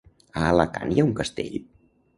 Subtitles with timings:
[0.45, 1.61] A Alacant hi ha un castell?